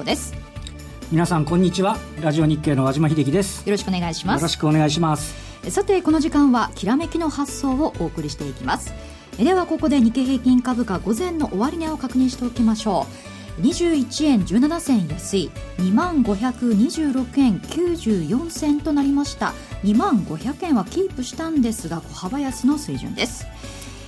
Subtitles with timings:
[0.00, 0.34] 子です。
[1.12, 1.98] 皆さんこんにちは。
[2.20, 3.66] ラジオ日経の和島秀樹です。
[3.68, 4.40] よろしくお願いします。
[4.40, 5.34] よろしくお願いします。
[5.70, 8.92] さてこの時間はきらめきの発想をお送りしていきます。
[9.36, 13.06] ではここで日経平均株価午前の終値を確認しておきましょ
[13.58, 13.62] う。
[13.62, 15.50] 21円17銭安い。
[15.78, 19.52] 2万526円94銭となりました。
[19.82, 23.46] 2万500円はキープしたんですが小幅安の水準です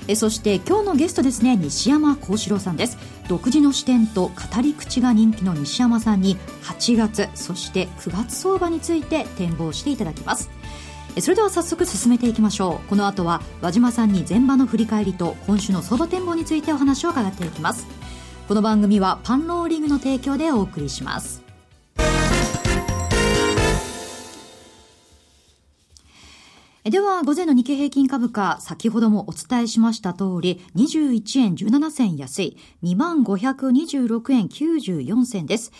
[0.08, 2.98] えそして今日のゲストですね西山幸四郎さんです。
[3.28, 10.50] 独自の視点と語り口が人気の西山さんに8月そして9月相場について展望していただきます。
[11.20, 12.88] それでは早速進めていきましょう。
[12.88, 17.86] この後は和島さんに前場の振り返りと今週の相場展望についてお話を伺っていきます。
[18.48, 21.41] この番組はパンローリングの提供でお送りします。
[26.84, 35.70] では、午前の日経平均株価、先ほどもお伝えしました通り、21円17銭安い、2526円94銭です。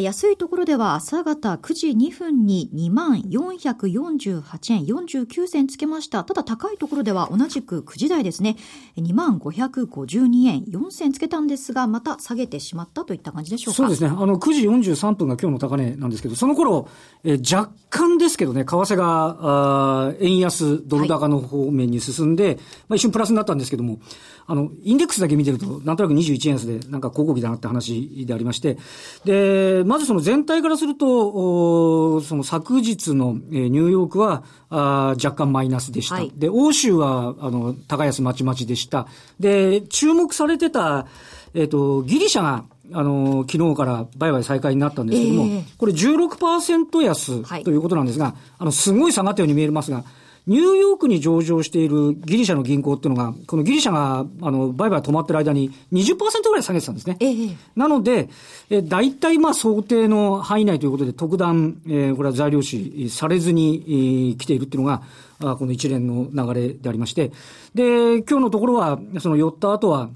[0.00, 6.24] 安いところでは朝方9時2分に2万448円49銭つけました。
[6.24, 8.56] ただ高いところでは同じく9時台ですね。
[8.96, 13.76] 2万552円4銭つけたんですが、また下げてしまったといった感じでしょうか。
[13.76, 14.08] そうですね。
[14.08, 16.88] あの、9時43分が今日の高値なんですけど、その頃、
[17.22, 24.00] え若干ですけどね、為替が、あ円安、ドル高の方面に進んで、はい、まあ一瞬プラスになったんですけども、
[24.46, 28.76] あの、インデックスだけ見てると、なんとなく21円安で、なんか広告だなって話でありまして、
[29.24, 36.16] で、まずその全体からすると、その昨日の、えニューヨークはあ若干マイナスでした。
[36.16, 39.06] はい、で、欧州は、あの、高安まちまちでした。
[39.38, 41.06] で、注目されてた、
[41.54, 50.04] えっ、ー、と、ギリシャが、あの、昨日から売買再開になったんですけども、えー、これ16%安ということなんですが、はい、あの、すごい下がったように見えますが、
[50.46, 57.16] ニューヨークに上場しているギリシャの銀行っていうのが、このギリシャが、あの、売買止まってる間に20%ぐらい下げてたんですね。
[57.20, 58.28] ええ、なので、
[58.68, 65.02] え、大体まあ想定の範囲内ということで特段、えー、これは材料視されずに、えー、来ているっていうのが、
[65.40, 67.32] あこの一連の流れでありまして、
[67.74, 70.10] で、今日のところは、その寄った後は、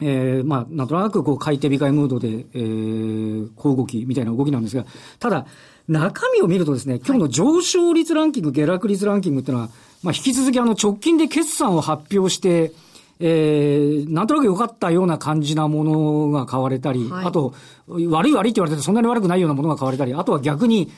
[0.00, 4.84] えー、まあ、なんとなくこう、買い手控えムードで、えー、小動きみたいな動きなんですが、
[5.18, 5.46] ただ、
[5.88, 9.70] 中身を見るとですね、今日の上昇率ランキング、下落率ランキングっていうのは、
[10.02, 12.72] まあ、引き続きあの直近で決算を発表して、
[13.20, 17.54] えー、なんとなく良かったような感じなものが買われたり、はい、あと、
[17.86, 20.90] 悪い悪いって言われてそんなに悪くないようなものが買われたり、あとは逆に、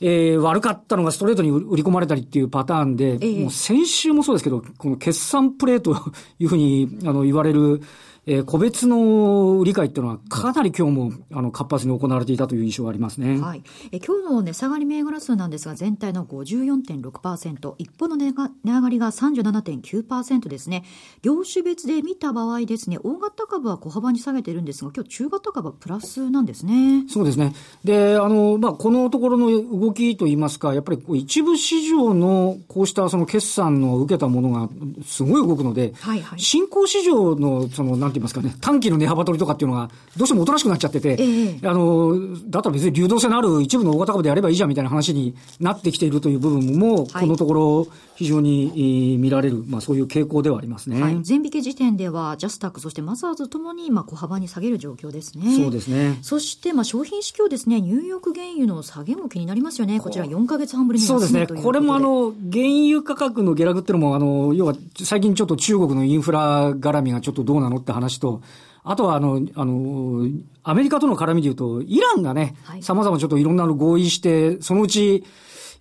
[0.00, 5.96] えー、悪かったのがストレートに売り込まれたりっていうパターンで、えー、もう先週もそうですけど、この決算プレーと
[6.38, 7.82] いうふうにあの言われる、
[8.26, 13.38] えー、個別の理解っていうのはかなり今日もあの活発に行われていたという印象がありますね。
[13.38, 13.62] はい。
[13.92, 20.84] え今日の値下がり銘柄数なんですが、全体の54.6%、一方の値が値上がりが37.9%ですね。
[21.22, 27.04] 業種別で見た場合ですね、大型株は小幅に下げてるんですが、今日中型株はプラスなんですね。
[27.08, 27.54] そうですね。
[27.84, 34.68] で、あの、まあ、このところの動きといいますか、やっぱり一部市場のこうしたその決算の受けたものが
[35.04, 42.16] すごい動くので、はいはい、新興市場のその、なんて言いますかね、短期の値幅取りとかっていうのが、どうしてもおとなしくなっちゃってて、ええ、あの、
[42.48, 47.86] だったら別に流動性のある一部の大型株でやればいいじゃんみたいな話になってきているという部分も、このところ、
[48.16, 51.00] 非常に見られる、まあそういう傾向ではありますね。
[51.00, 55.56] はい、前引け時点では、ジャスタック、そしてマザーズともに、まあ小幅に下げる状況ですね。
[55.56, 56.18] そうですね。
[56.22, 60.00] そして、まあ商品市況ですね、ニューヨーク原油の下げも気になりますよね。
[60.00, 61.46] こちら4か月半ぶりにそうですね。
[61.46, 68.42] これもあの、原油価格の下落っていうのも、あの、要は最近ちょっと中国のインフラ絡みがちょっとどうなのって話と、
[68.84, 70.28] あとは、あの、あの、
[70.62, 75.24] アメリカとの絡みで言うと、イランがね、様々ちょっといろんなの合意して、そのうち、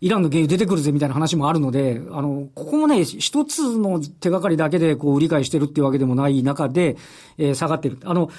[0.03, 6.97] イランの原油出てくるぜみたいな話もあるので、あの、ここもね、一つの手がかりだけでこう理解してるっていうわけでもない中で、
[7.37, 7.97] えー、下がってる。
[8.03, 8.29] あの、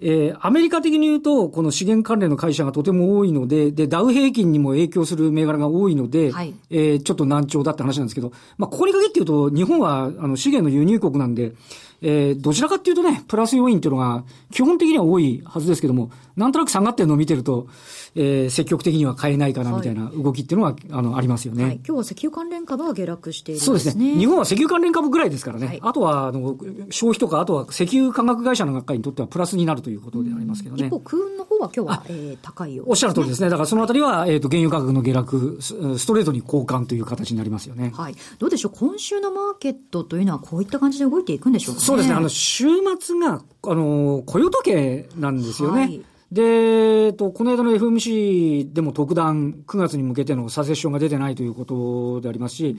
[0.00, 11.52] えー、アメリカ的に言うと、この資源関連の会社がとても多いので、で、ダウ平均にも影響する銘柄が多いので、はい、えー、ちょっと難聴だって話なんですけど、まあ、ここに限って言うと、日本は、あの、資源の輸入国なんで、
[12.02, 17.68] えー、どちらかっていうとね、プラス要因っていうのが基本的には多いはずですけども、なんとなく下がってるのを見てると、
[18.14, 21.74] えー、積極的には買えないかなみたいな動きっていうのは、はい、あの、ありますよね、はい。
[21.76, 24.16] 今日は石油関連株は下落している、ね、そうですね。
[24.16, 25.66] 日本は石油関連株ぐらいですからね。
[25.66, 26.56] はい、あとは、あの、
[26.90, 30.86] 消費とか、あとは石油化学会社の学会にとってはプラスになるということでありますけどね。
[30.86, 33.48] 一方、空運の方は今日は、えー、高いよおっしゃる通りですね。
[33.48, 37.92] だからそのあたりは、えっ、ー、と、原油価格の下落、ストレートに交換という形になりますよね。
[37.94, 38.14] はい。
[38.38, 42.14] どうでしょう、今週のマーケットというのはこういった感じで動いていくんでしょうか、ね、そうですね。
[42.14, 42.64] あの、週
[42.98, 45.80] 末が、あの、雇用時計なんですよね。
[45.80, 52.78] はいで、えっと、この間の FMC でも特段9月に向けてのサセッションが出てないということでありますし、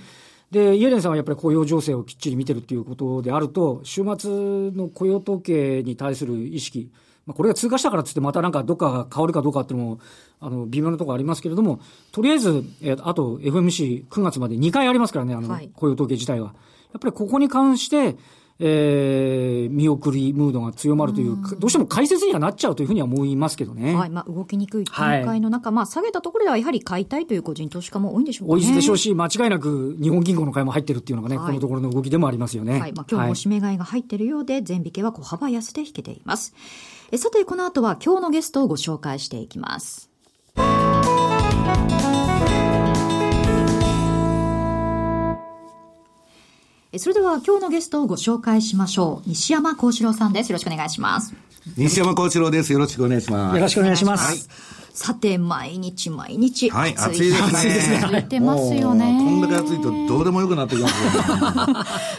[0.49, 4.31] で、イエレンさんはやっぱり雇用情勢をきっちり見てるっていうことであると、週末
[4.71, 6.91] の雇用統計に対する意識、
[7.27, 9.99] まあ、これが通過したからっつって、またなんかどっかが変わるかどうかっていうのも、
[10.39, 11.79] あの、微妙なところありますけれども、
[12.11, 16.47] とりあえず、えー、あと FMC9 月まで2回ありますからね、あの、雇用統計自体は。
[16.47, 18.15] やっぱりここに関して、
[18.65, 23.93] えー、見送りムードが強まるという、うどうしても解説にはなっちゃうというふうには思いますけどね。
[23.93, 24.09] はい。
[24.09, 28.61] まあ、動きにくい展開の中、はい、まあ、下げたところではやはり買いたいという個人投資家も多いんでしょうかね。
[28.61, 32.79] 多いでしょうし、間違いなく日本銀行の買いも入ってるっていうのがね、はい、このところの動きでもありますよね。
[32.79, 32.93] はい。
[32.93, 36.53] まあ、今日も締め買いが入っているようで、全引けは小幅安で引けています。
[37.11, 40.09] えさて、この後は今日のゲストをご紹介していきます。
[46.97, 49.29] それでは今日のゲストをご紹介しましょう。
[49.29, 50.51] 西山幸四郎さんです。
[50.51, 51.33] よろしくお願いします。
[51.75, 52.71] 西山幸四郎です。
[52.71, 53.55] よろしくお願いします。
[53.55, 54.25] よろしくお願いします。
[54.25, 57.47] はいさて、毎日毎日、はい、暑いですね。
[57.47, 58.07] 暑いですね。
[58.11, 59.17] 言ってますよね。
[59.23, 61.23] こんだけ暑いとどうでもよくなってきますよ、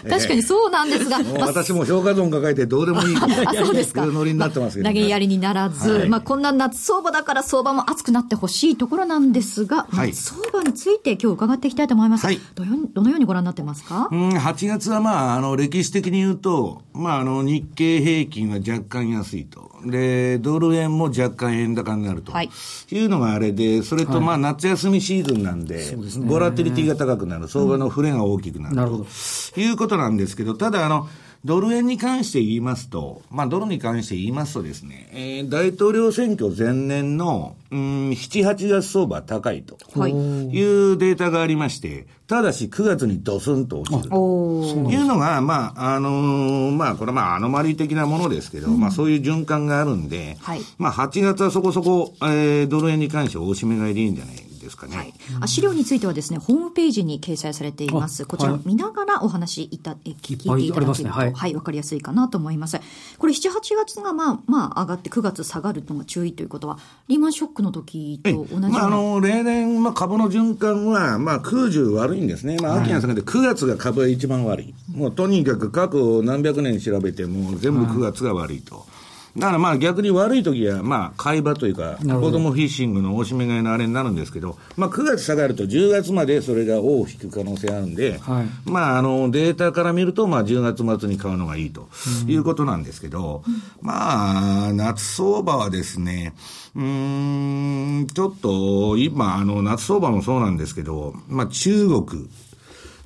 [0.10, 1.18] 確かにそうなんですが。
[1.38, 3.14] 私も評価損抱えてどうでもいい。
[3.46, 4.04] あ、そうですか。
[4.06, 12.26] ノリになってますけど、投げやりにならず、まあこんな夏相場だから相場も熱くなってほしいところなんですが、夏相場について今日伺っていきたいと思います。
[12.26, 14.08] はい、どどのようにご覧になってますか？
[14.10, 19.70] うん、8月はまあ、あの、歴史的に言うと、まあ、あの、日経平均は若干安いと。
[19.86, 22.32] で、ドル円も若干円高になると。
[22.32, 22.50] はい。
[22.90, 28.76] いうのがあれで、それとまあ、夏休みシーズンなんで、はい、ボラティリティが高くなる、相場の振れが大きくなる。
[28.76, 29.06] なるほど。
[29.56, 31.08] いうことなんですけど、ただあの、
[31.44, 39.76] ドル円に関して言いますと、まあ、ドルに関して言いますとですね、えー、大統領選挙前年の、うん、7、8月相場高いと
[40.06, 40.92] い。
[40.92, 44.16] うデータがありまして、ただし9月にドスンと落ちると
[44.90, 54.96] いうのが、まあ、あのー、まあ、これはまあ、アノマリ的なものですけど、うん、まあ、そういう循環があるんで、はい、まあ、8月はそこそこ、えー、ドル円に関して大締め買いでいいんじゃないですかね。
[54.96, 58.24] はい、あ資料についてはですね、ホームページに掲載されています。
[58.24, 62.80] こちら見ながらお話いた、聞いていただけると、ね、はい、はい、わかりやすいかなと思います。
[63.18, 66.78] これ7、8月がまあ、まあ上がって9月下がるのが注意ということは、
[67.08, 72.56] リーマンショックの時と同じまあ、あの、例年、まあ株の循環は、まあ空中悪いんですね。
[72.60, 74.74] まあ秋が下がって9月が株が一番悪い。
[74.94, 78.86] もうとにかく過去何百年調べても全部9月が悪いと。
[79.36, 91.88] だからまあ逆に悪い時は、まあ、買い場というか、子供フィッシングの大しめ買いのあれになるんですけど、まあ9月下がると10月までそれが尾を引く可能性あるんで、はい、まああのデータから見ると、まあ10月末に買うのがいいと
[92.28, 96.34] いうことなんですけど、うん、まあ、夏相場はですね、
[96.76, 102.28] うん、ちょっと今、あの夏相場もそうなんですけど、まあ中国、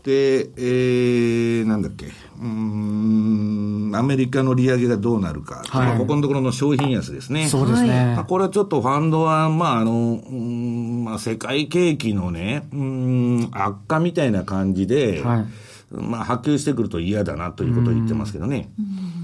[0.04, 2.06] で、えー、なんだっけ、
[2.40, 7.48] うん、アメリカの利上げがどうなるか、はい、ここのところの商品安ですね。
[7.48, 8.14] そうですね。
[8.14, 15.46] まあ、これはちょっとファンドは、まあ、あの、うんまあ、世界景気のね、うん、悪化みたいな感じで、はい、
[15.90, 18.70] まあ、波及してくると嫌だなということを言ってますけどね。
[18.78, 19.17] うん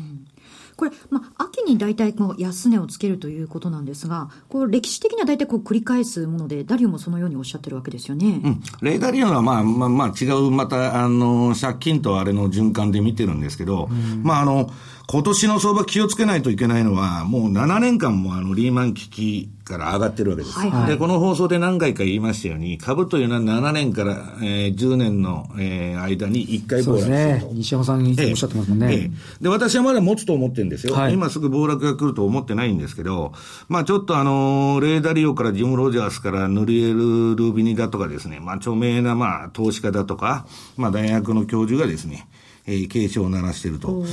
[0.77, 8.41] これ、まあ、秋に大体こう安値をつけるということなんですが、これ歴史的には大体こう繰り返すもので、ダリオもそのようにおっしゃってるわけですよね。
[8.43, 8.63] うん。
[8.83, 13.89] レイダリオはまあ、まあ、まあ、違う、また、あの、借金とあれの循環で見てるんですけど、
[14.23, 14.71] まあ、あの、
[15.07, 20.59] 今年の相場気をつけないといけないのは、もう7年間もあのリーマン危機から上がってるわけです。
[20.59, 27.47] はいはい、で、この放送で何回か言いましたように、株というのは7年から、えー、10年の、えー、間に1回暴落すると。
[27.47, 27.49] ね。
[27.53, 31.15] 西山さんいつもおっしゃってますもんね、えーえー、で、私はまだ持つと思ってるんですよ、はい。
[31.15, 33.33] 今すぐ暴落が来ると思ってないんですけど、
[33.69, 42.29] まあちょっとあのー、レーダリオからジム・ロジャースからヌリエル・ルービニだとかですね、まあ著名なまあ投資家だとか、まあ大学の教授がですね、
[42.67, 44.05] えー、警鐘を鳴らしていると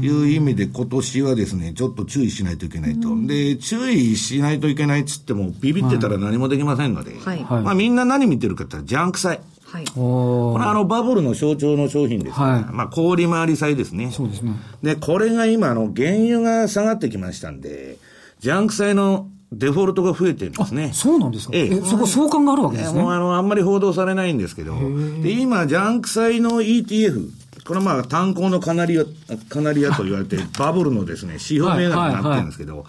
[0.00, 3.10] いう意味で、今年はですね、ちょっと注意しないといけないと。
[3.26, 9.40] で、注意しないといけないっつっても、ビビってたら何もできませんので、はい、まあみんな何見てるかって言ったら、ジャンク債。
[9.64, 14.10] はい、これあのバブルの象徴の商品ですから、はい、まあ氷回り債ですね。
[14.10, 14.52] そうですね。
[14.82, 17.96] で、これが今、あの、原油が下がってきましたんで、
[18.40, 20.90] ジャンク債のデフォルトが増えてるんですね。
[20.92, 21.52] そうなんですか？
[21.54, 21.80] ええ。
[21.82, 23.00] そこ相関があるわけですね。
[23.00, 24.74] もうあの、あんまり報道されないんですけど、
[25.22, 27.30] で、今、ジャンク債の ETF、
[27.66, 29.04] これはまあ炭鉱のカナリア、
[29.48, 32.86] カナリアと言われて、バブルのですね、指標銘柄になってるんですけど、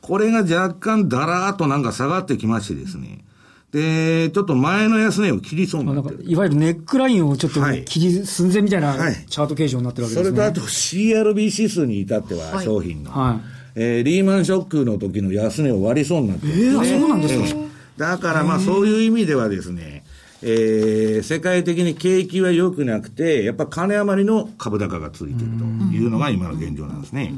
[0.00, 3.24] これが若干だらーっとなんか下がってきましてですね、
[3.72, 6.24] で、ちょっと前の安値を切りそうになってる。
[6.24, 10.36] いわゆるネックラインをちょっと切り寸前みたいなチャート形状になってるわけですね。
[10.36, 13.40] それとあと CRB 指数に至っては商品の、はい、
[13.74, 16.62] えー、リーマンショックの時の安値を割りそうになってる、ね。
[16.62, 17.68] えー、そうなんですか、えー、
[17.98, 20.05] だからまあそういう意味ではですね、
[20.42, 27.34] えー、世界的に景気は良くなくて、やっぱ金余りの株高が続いているというのが今の現状なんですね。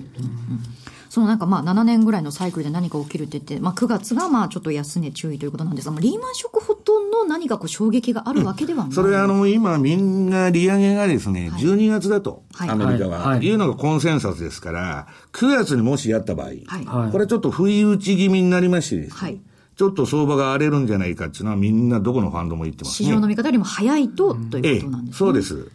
[1.09, 13.51] そのなんかまあ7年ぐらいのサイクルで何か起きるって言って、まあ9月がまあちょっと安値注意ということなんですが、リーマンショックほとんど何かこう衝撃があるわけではない、うん、それはあの今みんな利上げがですね、はい、12月だと、はい、アメリカは、はい、い。
[13.53, 19.41] うのがコンセンサスですから、9月にもしやった場合、はい、これちょっと不意打ち気味になりましてですね、はい
[19.79, 25.19] ちょっと相場が荒れるんじゃないかっていうのはみんなどこのファンドも言ってます、ね、市場の見方よりも早いと、ということなんですね。
[25.19, 25.71] そうです。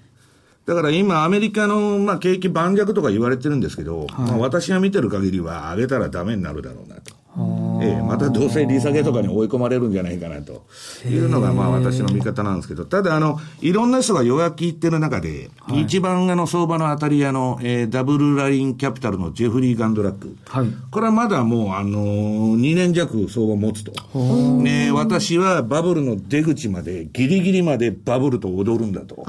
[0.65, 7.02] だから今、アメリカの、まあ、景気盤石とか言われてるんですけど、はい、まあ、私が見てる限りは、上げたらダメになるだろうなと。
[7.83, 10.63] ええ、またどうせ利下げとかに追い込まれるんじゃないかなと。
[11.05, 20.35] いうのがまあ私の見方なんですけど、ただあの、いろんな人が弱気言ってる中で、はい、一番あの相場の当たり屋の、えー、ダブルラインキャピタルのジェフリー・ガンドラック。
[20.47, 23.93] はい、これはまだもうあのー、2年弱相場持つと。
[24.61, 29.25] ね、私はバブルの出口まで、ギリギリまでバブルと踊るんだと。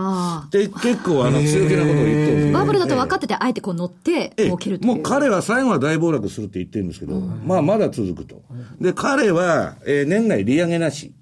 [0.50, 4.94] で、結構あの強気なことを言ってるんですバブルだと分かってて、あえてこう乗って、儲けるという。
[4.94, 8.42] もう彼は最後は大暴落するって言ってるんですけど、まあまだ続くと。
[8.80, 11.12] で、彼は、えー、年内利上げなし。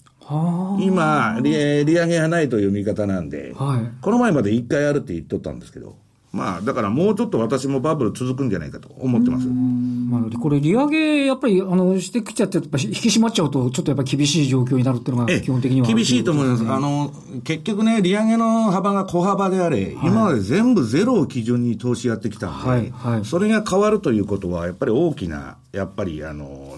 [0.80, 1.50] 今利、
[1.84, 5.96] 利上げがないという見方なんで、はい、この前まで1回あるって言っとったんですけど、
[6.32, 9.46] まあ、だからもうちょっと私もバブル続くんじゃないかと思ってます。
[9.46, 15.86] まあ、これ、利上げ、やっぱり、あの、してきちゃって、やっぱ引き締まっちゃうと、ちょっとやっぱり厳しい状況になるっていうのが、基本的には。
[15.86, 16.66] 厳しいと思います。
[16.66, 17.12] あの、
[17.44, 26.76] 結局ね、利上げの幅が小幅であれ、はい、今まで全部ゼロを基準に投資やってきたんで、はいはい、それが変わるということは、やっぱり大きな、やっぱり、あの、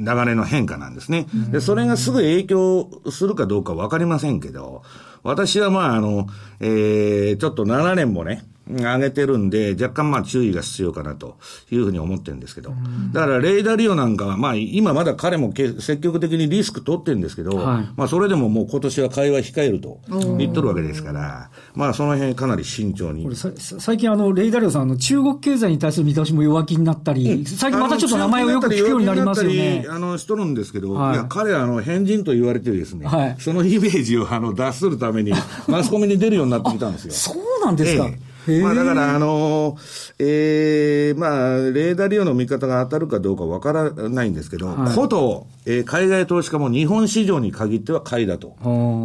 [0.00, 1.26] 流れの変化なんですね。
[1.50, 4.82] で、それがすぐ影響するかどうかわかりませんけど、
[5.22, 6.26] 私はまあ、あの、
[6.60, 8.44] えー、ちょっと7年もね、
[8.76, 11.38] 上げてるんで、若干まあ注意が必要かなと
[11.70, 12.72] いうふうに思ってるんですけど、
[13.12, 20.00] だからレイダーリオなんかは、まあ今まだ彼も積極的にリスク取ってるんですけど、はい、まあそれでももう今年は会話控えると
[20.38, 23.28] 言っとるわけですから、まあその辺かなり慎重に。
[23.34, 29.86] 最近あの、レイダーリオさん、あの中国経済に対する見通しも弱気になったり、最近またちょっと名前をよく聞くようになりますよね。
[29.88, 35.32] あの、しとるんですけど、はい、いや、彼はあの、変人と言われてですね、はい、そのイメージをあの、脱するために、
[35.68, 37.12] マスコミに出るようになってきたんですよ。
[37.12, 38.06] そうなんですか。
[38.06, 38.29] ええ
[38.62, 39.76] まあだから、あの
[40.18, 48.56] ええー、まあ、レーダー利用の見方が当たるかどうかわからないんですけど、はい、こと、えー、海外投資家も日本市場に限っては買いだと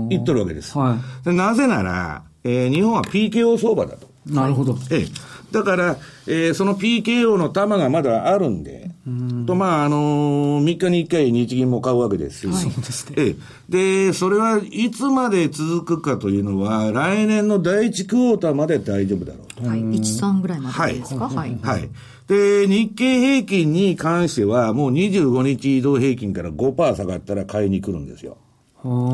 [0.09, 0.77] 言ってるわけです。
[0.77, 4.07] はい、なぜなら、えー、日本は PKO 相場だと。
[4.25, 4.77] なるほど。
[4.91, 5.05] ええ
[5.51, 5.97] だから、
[6.27, 13.15] えー、その PKO の玉がまだあるんで、んと、まあ、あのー、3日に1回日銀も買うわけですし、はい、そうですね。
[13.17, 14.07] ええ。
[14.07, 19.67] で、それはいつまで続くかというのは、来年の第1クォーターまで大丈夫だろうと。
[19.69, 19.79] はい。
[19.79, 21.29] 1、3ぐらいまでですか？
[21.29, 21.57] はい。
[21.61, 21.89] はい。
[22.27, 28.37] で、日経平均に関しては、もう25日移動平均から5%下がったら買いに来るんですよ。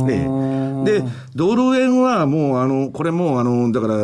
[0.06, 1.04] で、で、
[1.36, 3.98] ドル円はもう、あの、これもう、あの、だから、え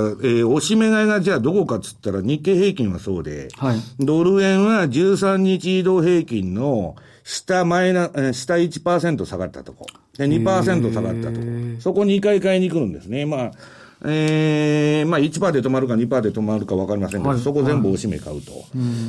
[0.43, 9.88] ー、押し目買いがじゃあどこかっつったら日経平均はそうで、はい、ドル円は13日移動平均の下マイナ、下1%下がったとこ。
[10.17, 11.45] で、2%下がったとこ。
[11.79, 13.25] そこ2回買いに来るんですね。
[13.25, 13.51] まあ、
[14.05, 18.51] えー、まあ1%で止まるか2%で止まるか分かりませんけど、はい、そこ全部押し目買うと。
[18.51, 18.59] は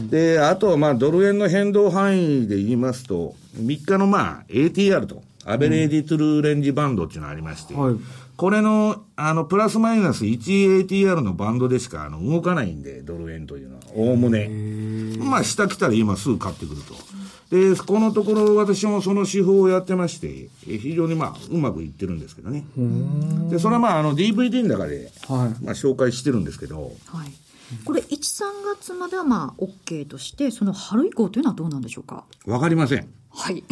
[0.06, 5.22] い、で、あとはまあドル円の変動範囲で言いますと、3日のまあ ATR と。
[5.50, 7.94] アベレージトゥルーレンジバンドっていうのがありまして、はい、
[8.36, 14.48] これの、あの、プラスマイナス 1ATR のバンドでしか、あの、動かないんで、ドル円というのは、おおむね。
[15.18, 16.94] まあ、下来たら今すぐ買ってくると。
[17.50, 22.64] で、このところ私もその手法をやってまして、非常にまあ、うまくいってるんですけどね。
[23.50, 27.32] で、それはまあ、あの、DVD の中で、はい、まあ、紹介してるんですけど、はい。
[27.84, 28.44] これ、1、3
[28.78, 32.24] 月まではまあ、OK として、その春以降というのはどうなんでしょうか？
[32.46, 33.08] わかりません。
[33.30, 33.62] はい。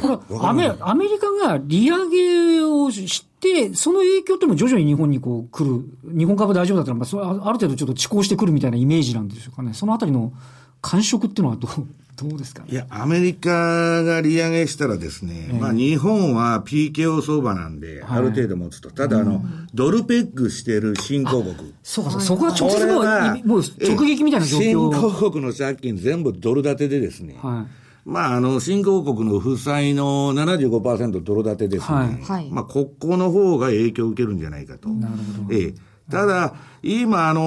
[0.00, 5.84] これ アメ、アメリカが利上げをして、その影響っていうのも徐々に日本にこう来る、
[6.16, 9.74] 日本株大丈夫だったら、まあ、それある程度ちょっと遅行してくるみたいなイメージなんでしょうかね。
[9.74, 10.32] そのあたりの
[10.80, 11.70] 感触っていうのはどう
[12.16, 18.88] どうですか、ね、いや、アメリカが利上げしたらですね、えー、まあ日本は PKO 相場なんで、ある程度持つと。
[18.88, 19.44] はい、ただ、あの、
[19.74, 21.54] ドルペックしてる新興国。
[21.82, 24.62] そうか、そこは直接もう、もう直撃みたいな状況。
[24.62, 24.74] 新
[25.20, 32.22] 興国の借金全部ドル建てでですね、はいまあ、あの、新興国の負債の75%ドル建てですね。
[32.22, 32.48] はい。
[32.52, 34.88] まあ、ここの方が影響を受けるんじゃないかと。
[34.90, 35.52] なるほど。
[35.52, 35.74] ええ。
[36.08, 37.40] ただ、今、あの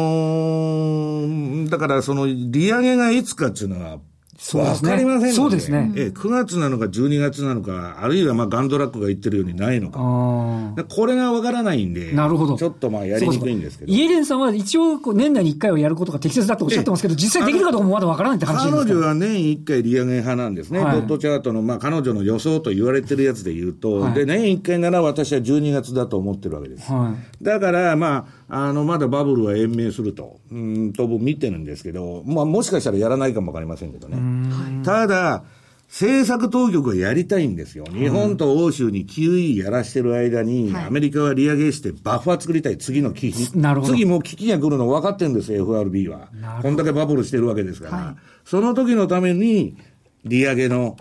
[1.24, 4.00] ー、だからその、利上げがいつかっていうのは、わ
[4.42, 4.92] そうですね。
[4.92, 5.34] かりませんので。
[5.34, 5.92] そうですね。
[5.98, 10.00] ええ、9月なのか12月なのか、あるいはまあガンドラックが言ってるようにないのか。
[10.02, 12.58] あでこれがわからないんで、なるほど。
[12.58, 13.92] ちょっとまあやりにくいんですけど。
[13.92, 18.94] イエレンさんは一応、こう年内に1回はやることが適切だとおっしゃってますけど、実際できるかどうかもまだわからないって話彼ですか？
[18.94, 20.94] 女は年1回利上げ派なんですね、はい。
[20.94, 24.14] ドットチャートの、まあ、彼女の予想と言われてるやつで言うと、はい。
[24.14, 26.90] で年1回なら私は12月だと思ってるわけです。
[26.92, 34.84] はだから、まあ、あのまだバブルは延命すると、うんと僕見てるんですけど、まあ、もしかしたらやらないかもわかりませんけどね。
[34.84, 35.44] ただ、
[35.88, 37.86] 政策当局がやりたいんですよ。
[37.86, 43.58] 日本と欧州に QE やらしてる間に、はいアメリカは利上げしてバッファー作りたい、次の危機。
[43.58, 46.30] なるほど次もう危機が来るの分かってるんですよ、FRB は。
[46.62, 47.98] こんだけバブルしてるわけですから。
[47.98, 48.16] はい
[48.50, 49.78] その時のために、
[50.26, 50.98] 利上げの、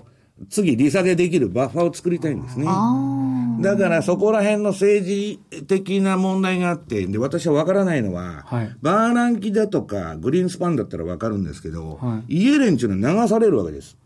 [0.50, 2.66] 次利下げできるバッファーを作りたいんですね。
[3.60, 13.96] だからそこら辺の政治的な問題があって、で、私は分からないのは、はいバーランキだとかグリーンスパンだったら分かるんですけど、はイエレンっていうのは流されるわけです。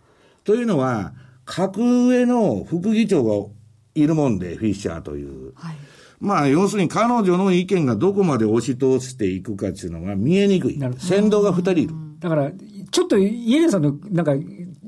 [0.44, 1.12] というのは、
[1.44, 3.48] 格上の副議長が
[3.94, 5.52] いるもんで、フィッシャーという。
[5.54, 5.76] はい。
[6.20, 11.94] まあ、要するに彼女の意見がどこまで押し通していくかっていうのが見えにくい先導が二人いる。
[12.20, 12.52] だから、
[12.92, 14.32] ちょっとイエレンさんの、なんか、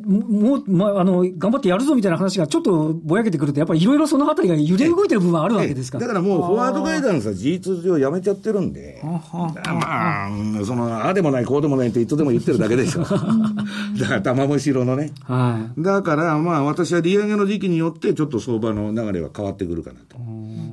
[0.04, 10.30] もう、まあ、あの、頑張ってやるぞみたいな話がちょっとぼやけてくると、やっぱりいろいろそのあたりが揺れ動いてる部分はあるわけですかだからもうフォワードガイダンスは事実上やめちゃってるんで、まあ、
[10.64, 13.02] その、ああでもない、こうでもないっていつでも言ってるだけでしょ。
[14.00, 15.12] だから玉虫色のね。
[15.22, 20.16] はだからまあ私は利上げの時期によってちょっと相場の流れは変わってくるかなと。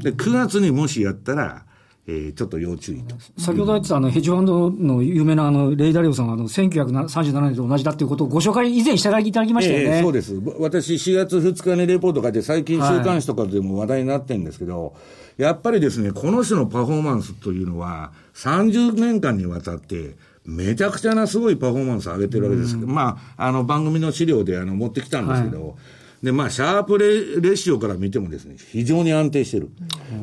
[0.03, 1.63] で、9月にもしやったら、
[2.07, 3.15] えーちょっと要注意と。
[3.15, 3.17] い。
[3.37, 9.97] 先ほど言ってたあの、ヘッジファンドの有名なあの、レイダリオさんがあの、1937年と同じだっていうことをご紹介以前していただきましたよね。
[9.97, 10.33] ええそうです。
[10.59, 14.95] 私、4月2日にレポート書いて、最近週刊誌とかでも話題になってるんですけど、
[15.37, 25.75] やっぱりですね、この人のパフォーマンスというのは、30年間にわたって、めちゃくちゃなすごいパフォーマンスを上げてるわけですけど、まあ、あの、番組の資料であの持ってきたんですけど、
[26.23, 29.69] で、まあ、シャープレレシオから見てもですね、非常に安定してる。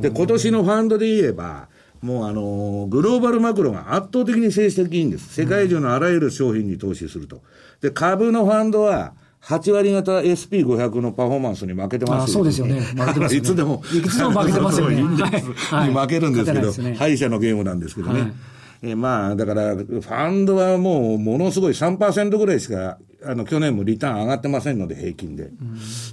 [0.00, 1.68] で、今年のファンドで言えば、
[2.00, 5.34] もうあのグローバルマクロが圧倒的に成績いいんです。
[5.34, 7.42] 世界中のあらゆる商品に投資すると。
[7.80, 13.82] で、株のファンドは、8割型 SP500 のパフォーマンスに負けてますあそうですよね負けてますよねいつでも。
[13.94, 18.20] いくつでも負けてますよね そうインデックスに負けるんですけど、はいね敗者のゲームなんですけどね。
[18.20, 18.32] はい
[18.80, 25.50] えまあ、だから、ファンドはもう、ものすごい3%ぐらいしか、あの、去年もリターン上がってませんので、平均で。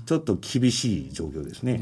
[0.05, 1.81] ちょっと厳しい状況ですね。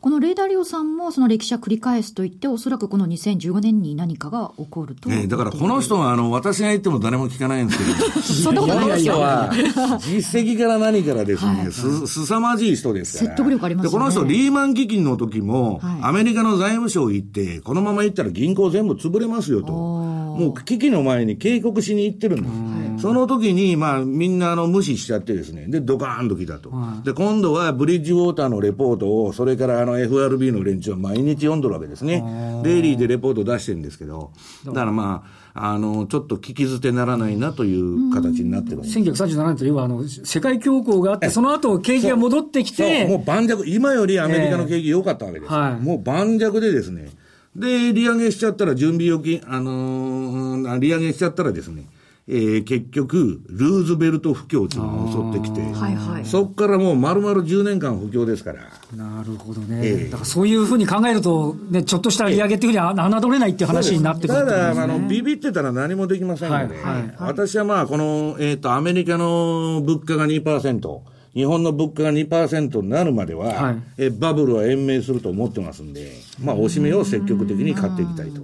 [0.00, 5.10] このレーダーリオさんもその歴史は繰り返すと言って、おそらくこの2015年に何かが起こると。
[5.10, 9.14] ね、だからこの人は、あの、私が言っても誰も聞かないんですけど、 そんなことないですよ。
[9.14, 13.30] この人は、実績から何からですね、す、すさまじい人ですから。
[13.30, 19.72] 説得力ありますよねで、この人、リーマン基金の時も、はいアメリカの財務省行って、このまま行ったら銀行全部潰れますよと。
[19.72, 22.79] もう危機の前に警告しに行ってるんです。
[23.00, 26.72] その時に、まあ、みんなあの無視しちゃってですね、で、ドカーンと来たと。
[27.04, 32.22] で、今度はブリッジウォーターのレポートを、それからあの FRB の連中は毎日読んどるわけですね。
[32.64, 34.30] デイリーでレポート出してるんですけど、
[34.66, 38.98] だからまあ、あの、ちょっと聞き捨てならないなという形になってるわけです。
[38.98, 45.52] 1937年といえば、あの、世界恐慌があって、その後、景気が戻ってきそう、もうて、盤石、今よりアメリカの景気良かったわけです。
[45.52, 45.58] ええ。
[45.58, 45.80] はい。
[45.80, 47.10] もう盤石でですね。
[47.56, 51.84] で、利上げしちゃったら、準備預金、あのー利上げしちゃったらですね、
[52.32, 56.24] えー結局、ルーズベルト不況っていうのが襲ってきて、はいはい。
[56.24, 58.60] そっからもう丸々10年間不況ですから、
[58.94, 60.04] なるほどええ。
[60.04, 60.04] ね。
[60.04, 67.14] だからそういうふうに考えると、ね、ちょっとした利上げっていうふうには侮れないっていう話になってくるただ、あねの、ビビってたら何もできませんので、はいはい。
[67.18, 71.00] 私はまあ、この、えっ、と、アメリカの物価が2%、
[71.34, 76.10] 日本の物価が2%になるまでは、はいえバブルは延命すると思ってますんで、
[76.42, 78.40] まあ、おしめを積極的に買っていきたいと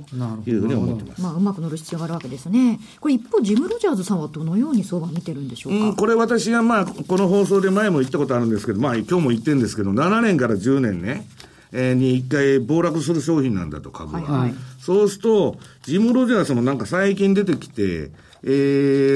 [0.49, 1.23] いうふうに思ってます。
[1.23, 2.79] まあ、うまく乗る必要があるわけですね。
[3.01, 5.79] これ一方、ジム・ロジャーズさんはどのように相場見てるんでしょうか？
[5.89, 11.27] うん、これ私がまあ、この放送で前も言ったことあるんですけど、まあ、今日も言ってるんですけど、7年から10年ね、
[11.73, 14.23] えーに1回暴落する商品なんだと、株は。
[14.23, 14.55] はいはい
[14.87, 18.13] そうすると、ジム・ロジャースもなんか最近出てきて、
[18.45, 18.49] え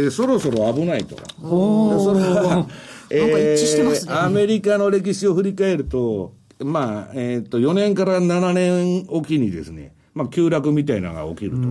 [0.09, 1.14] ー、そろそろ危ないと。
[1.40, 2.66] それは、
[3.11, 11.68] なんか一致してますねアメリカの歴史を振り返ると、まあ、えっ、と、4年から7年おきにですね、まあ、急落みたいなのが起きると。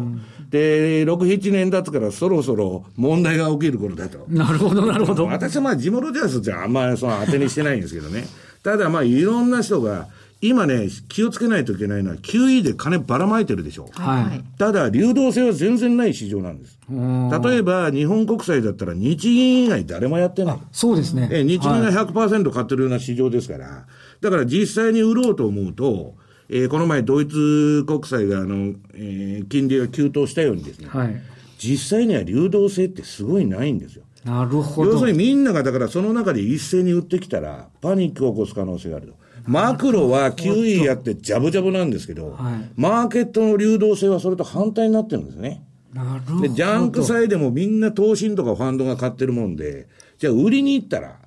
[0.49, 4.25] で、6、7年経つからそろそろ問題が起きる頃だと。
[4.27, 5.25] なるほど、なるほど。
[5.27, 8.25] 私はまあ、ジム・ロジャースじゃあんまりその当てにしてないんですけどね。
[8.63, 10.07] ただまあ、いろんな人が、
[10.41, 13.89] 今ね、気をつけないといけないのは、QE で金ばらまいてるでしょ。
[13.91, 16.77] はいはいただ、流動性は全然ない市場なんです。
[16.89, 20.57] 例えば、日本国債だったら日銀以外誰もやってない。
[20.71, 21.29] そうですね。
[21.31, 23.85] え日銀がはい100%買ってるような市場ですから、
[24.21, 26.15] だから実際に売ろうと思うと、
[26.49, 31.21] えーこの前ドイツ国債があの、えー金利が急騰したようにですね、はい。
[31.57, 34.03] 実際には流動性ってすごいないんですよ。
[34.23, 34.91] なるほど。
[34.93, 39.13] 要するにみんながだからその中で一斉に売ってきたら、パニックを起こす可能性があると。
[39.45, 45.63] マクロは QE やってジャブジャブなんですけど、はいマーケットの流動性はそれと反対になってるんですね。
[45.93, 46.41] なるほど。
[46.41, 51.17] で、ジャンク債でもみんな投信とかファンドが買ってるもんで、じゃあ売りに行ったら、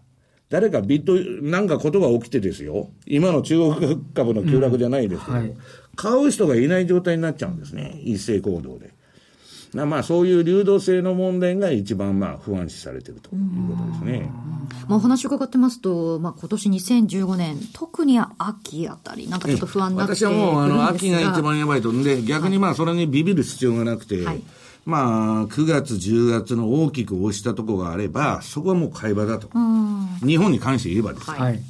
[0.48, 2.90] 誰かビット、なんかことが起きてですよ。
[3.06, 5.56] 今の中国株の急落じゃないですけど、うんはい
[5.94, 8.00] 買う人がいない状態になっちゃうんですね。
[8.02, 8.94] 一斉行動で。
[9.74, 14.30] なまあそういう流動性の問題が一番まあ不安視されているということですね。
[14.88, 21.92] まあ、お話伺ってますと、まあ、今年2015年、特に秋あたり、なんかちょっと不安になって私はもう、あの、秋が一番やばいと。
[21.92, 24.42] んで、逆にまあ、それにビビる必要がなくて、はい
[24.84, 29.48] まあ、9月、10月の大きく押したところがあれば、そこはもう買い場だと。
[30.26, 31.60] 日本に関して言えばですはい。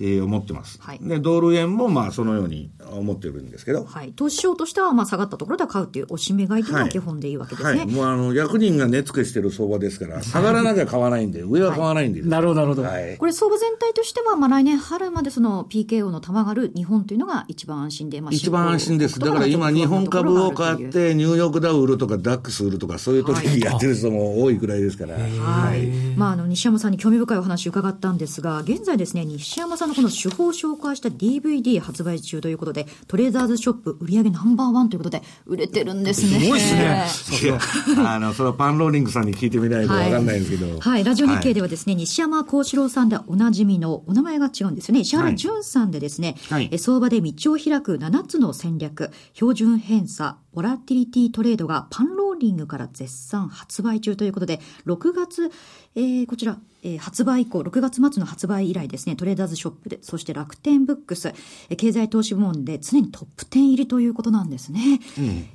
[0.00, 0.78] えー思ってます。
[0.80, 7.78] はいで、ドル円もまあ、そのように思ってるんですけど、はい、投資商としては、まあ、下がったところでは買うっていう、おしめ買いというのが基本でいいわけですね。
[7.80, 7.86] はい。
[7.86, 12.88] もうあの、役人が値付けしてる相場ですから、下がらなきゃ買わないんで、上は買わないんで、なるほど、なるほど。
[12.88, 13.16] はい。
[13.18, 19.18] これ、相場全体としては、まあ、来年春までその PKO の玉がある日本というのが一番安心で、まあ、一番安心です。
[19.18, 25.14] だから今、日本株を買っ、て、ニューヨークダウ売るとか、ダックス売るとか、そういう取引やってる人も多いくらいですから。
[25.14, 25.86] はい。
[26.16, 36.40] まあ、あの、西山さんに興味深いお話伺ったんですが、現在ですね、西山さんのこの手法を紹介した DVD 発売中ということで、トレーダーズショップ売上ナンバーワンということで、売れてるんですね。
[36.40, 37.06] すごいですね。
[37.42, 37.60] いや、
[38.06, 40.80] あの、それはパンローリングさんに聞いてみないとわかんないんですけど。
[40.80, 41.60] はい、ラジオ日経で。
[41.60, 45.00] ではですね、西山幸四郎さんでおなじみのお名前が違うんですよね。
[45.00, 55.50] 石原淳さんでですね、はいえ相場で道を開く7つの戦略、標準偏差、ボラティリティトレードがパンローリングから絶賛発売中ということで、6月、
[55.94, 61.28] えーこちら、えー発売以降、6月末の発売以来ですね、トレーダーズショップで、そして楽天ブックス、
[61.68, 65.00] えー経済投資部門で常にトップ10入りということなんですね。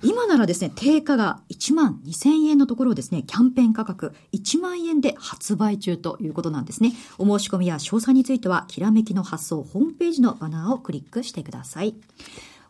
[0.04, 6.94] 今ならですね、定価が1万2000円のところをですね、キャンペーン価格1万円で発売中ということなんですね。
[7.18, 11.96] お申し込みや詳細については、きらめきの発送ホームページのバナーをクリックしてください。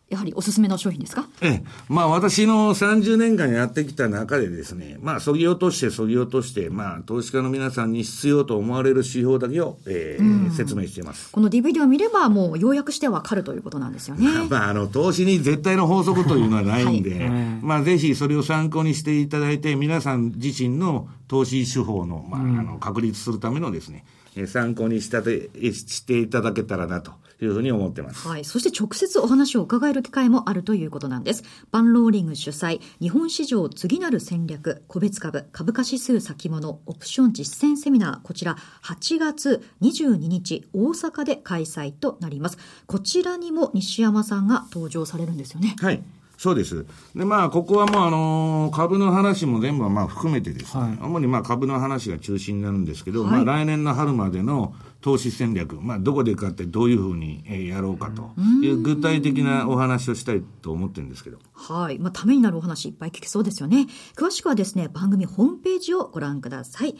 [0.09, 1.27] やはりおすすめの商品ですか？
[1.41, 1.63] ええ。
[1.89, 11.31] まあ私の30年間やってきた中でですね、まあそぎ落としてそぎ落として、まあ投資家の皆さんに必要と思われる指標だけを、えー説明しています。
[11.31, 14.27] この DVD を見ればもう要約してわかるということなんですよね。
[14.49, 17.29] まあ、あの、投資に絶対の法則というのはないんで、 はい
[17.61, 28.27] まあ、ぜひそれを参考にしていただいて、皆さん自身の投資手法の、まあ、あの、確立するためのですね、えー参考にしたて、えしていただけたらなというふうに思ってます。
[28.27, 28.45] はい。
[28.45, 31.43] そして直接お話を伺える機会もあるということなんです。
[31.71, 42.57] バンローリング主催、日本市場次なる戦略、個別株、株価指数先物、オプション実践セミナー、こちら8月22日、大阪で開催となります。
[42.87, 45.75] こちらにも西山さんが登場されるんですよね。
[45.79, 46.03] はい。
[46.37, 46.85] そうです。
[47.15, 61.37] で、まあ、ここはもう、あのー株の話も全部まあ含めてですね、はい主にまあ株の話が中心になるんですけど、はいまあ来年の春までの投資戦略、まあどこで買ってどういうふうにえーやろうかという具体的なお話をしたいと思ってるんですけど。
[61.53, 61.99] はい。
[61.99, 63.87] まあ、ためになるお話いっぱい聞けそうですよね。
[64.15, 66.95] 詳しくはですね、番組ホームページをご覧ください。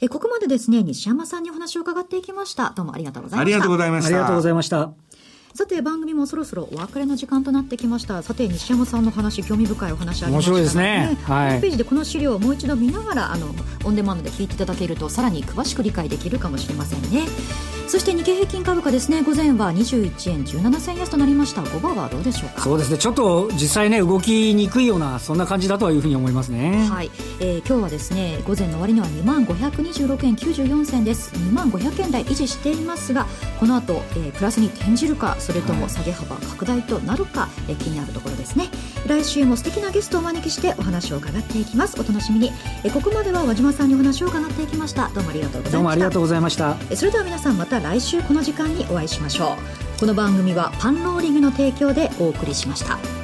[0.00, 2.72] え、ここまでですね、西山さんにお話を伺っていきました。
[2.76, 3.40] どうもありがとうございました。
[3.40, 4.08] ありがとうございました。
[4.08, 5.03] ありがとうございました。
[5.56, 8.24] さて番組もそろそろお別れの時間となってきました。
[8.24, 11.16] さて西山さんの話興味深いお話ありました面白いですね。
[11.22, 11.50] はい。
[11.50, 17.28] ホームページでこの資料をもう一度見ながらあのオンデマンドで聞いていただけるとさらに詳しく理解できるかもしれませんね
[17.86, 19.22] そして日経平均株価ですね。
[19.22, 21.62] 午前は21円17銭安となりました。
[21.62, 22.62] 午後はどうでしょうか？
[22.62, 22.98] そうですね。
[22.98, 26.88] ちょっと実際ね、動きにくいような、そんな感じだというふうに思いますね。
[26.90, 31.30] はい、えー今日はですね午前の終値は2万526円94銭です。
[31.34, 33.26] 2万500円台維持していますが
[33.60, 38.70] この後、えープラスに転じるかそれとも下げ幅拡大となるか、えー気になるところですね。
[39.06, 41.94] 来週も素敵なゲストをお招きしてお話を伺っていきます。
[42.00, 42.50] お楽しみに、
[42.82, 45.08] えーここまでは和島さんにお話を伺っていきました。
[45.14, 45.72] どうもありがとうございました。
[45.72, 46.76] どうもありがとうございました。
[46.90, 49.56] えそれでは皆さんまた来週この時間にお会いしましょ
[49.96, 50.00] う。
[50.00, 53.23] この番組はパンローリングの提供でお送りしました。